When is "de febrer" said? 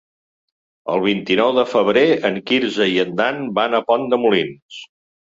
1.57-2.05